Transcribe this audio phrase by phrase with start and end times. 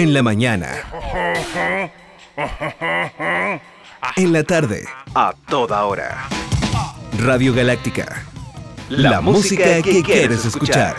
[0.00, 0.66] En la mañana.
[4.16, 4.88] En la tarde.
[5.14, 6.26] A toda hora.
[7.18, 8.24] Radio Galáctica.
[8.88, 10.96] La, música, que, quieres escuchar.